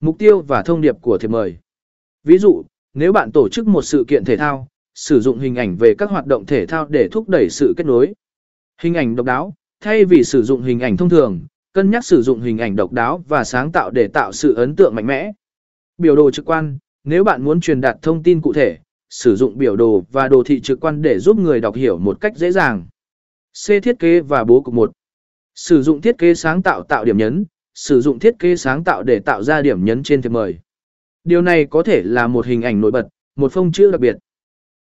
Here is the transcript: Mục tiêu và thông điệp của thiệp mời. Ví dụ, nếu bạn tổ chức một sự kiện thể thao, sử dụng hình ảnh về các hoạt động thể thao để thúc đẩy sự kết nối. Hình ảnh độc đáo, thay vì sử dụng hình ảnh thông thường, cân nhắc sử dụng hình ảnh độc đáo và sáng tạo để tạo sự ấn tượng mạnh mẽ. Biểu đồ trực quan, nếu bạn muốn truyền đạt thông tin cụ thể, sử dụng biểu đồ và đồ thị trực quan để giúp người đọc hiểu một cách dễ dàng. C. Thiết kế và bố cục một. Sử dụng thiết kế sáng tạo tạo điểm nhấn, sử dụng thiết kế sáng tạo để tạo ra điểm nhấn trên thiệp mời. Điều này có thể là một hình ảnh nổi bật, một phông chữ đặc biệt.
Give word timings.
Mục 0.00 0.18
tiêu 0.18 0.40
và 0.40 0.62
thông 0.62 0.80
điệp 0.80 0.96
của 1.00 1.18
thiệp 1.18 1.28
mời. 1.28 1.56
Ví 2.24 2.38
dụ, 2.38 2.62
nếu 2.94 3.12
bạn 3.12 3.32
tổ 3.32 3.48
chức 3.48 3.66
một 3.66 3.82
sự 3.82 4.04
kiện 4.08 4.24
thể 4.24 4.36
thao, 4.36 4.68
sử 4.94 5.20
dụng 5.20 5.38
hình 5.38 5.54
ảnh 5.54 5.76
về 5.76 5.94
các 5.98 6.10
hoạt 6.10 6.26
động 6.26 6.46
thể 6.46 6.66
thao 6.66 6.86
để 6.88 7.08
thúc 7.12 7.28
đẩy 7.28 7.48
sự 7.50 7.74
kết 7.76 7.86
nối. 7.86 8.14
Hình 8.80 8.94
ảnh 8.94 9.16
độc 9.16 9.26
đáo, 9.26 9.54
thay 9.80 10.04
vì 10.04 10.24
sử 10.24 10.42
dụng 10.42 10.62
hình 10.62 10.80
ảnh 10.80 10.96
thông 10.96 11.08
thường, 11.08 11.40
cân 11.72 11.90
nhắc 11.90 12.04
sử 12.04 12.22
dụng 12.22 12.40
hình 12.40 12.58
ảnh 12.58 12.76
độc 12.76 12.92
đáo 12.92 13.24
và 13.28 13.44
sáng 13.44 13.72
tạo 13.72 13.90
để 13.90 14.08
tạo 14.08 14.32
sự 14.32 14.54
ấn 14.54 14.76
tượng 14.76 14.94
mạnh 14.94 15.06
mẽ. 15.06 15.32
Biểu 15.98 16.16
đồ 16.16 16.30
trực 16.30 16.44
quan, 16.44 16.78
nếu 17.04 17.24
bạn 17.24 17.42
muốn 17.42 17.60
truyền 17.60 17.80
đạt 17.80 17.96
thông 18.02 18.22
tin 18.22 18.40
cụ 18.40 18.52
thể, 18.52 18.78
sử 19.10 19.36
dụng 19.36 19.58
biểu 19.58 19.76
đồ 19.76 20.04
và 20.12 20.28
đồ 20.28 20.42
thị 20.42 20.60
trực 20.60 20.80
quan 20.80 21.02
để 21.02 21.18
giúp 21.18 21.38
người 21.38 21.60
đọc 21.60 21.74
hiểu 21.74 21.98
một 21.98 22.20
cách 22.20 22.36
dễ 22.36 22.50
dàng. 22.50 22.86
C. 23.66 23.68
Thiết 23.82 23.98
kế 23.98 24.20
và 24.20 24.44
bố 24.44 24.60
cục 24.60 24.74
một. 24.74 24.92
Sử 25.54 25.82
dụng 25.82 26.00
thiết 26.00 26.18
kế 26.18 26.34
sáng 26.34 26.62
tạo 26.62 26.82
tạo 26.82 27.04
điểm 27.04 27.16
nhấn, 27.16 27.44
sử 27.76 28.00
dụng 28.00 28.18
thiết 28.18 28.34
kế 28.38 28.56
sáng 28.56 28.84
tạo 28.84 29.02
để 29.02 29.18
tạo 29.18 29.42
ra 29.42 29.62
điểm 29.62 29.84
nhấn 29.84 30.02
trên 30.02 30.22
thiệp 30.22 30.28
mời. 30.28 30.58
Điều 31.24 31.42
này 31.42 31.64
có 31.64 31.82
thể 31.82 32.02
là 32.04 32.26
một 32.26 32.46
hình 32.46 32.62
ảnh 32.62 32.80
nổi 32.80 32.90
bật, 32.90 33.08
một 33.36 33.52
phông 33.52 33.72
chữ 33.72 33.90
đặc 33.90 34.00
biệt. 34.00 34.16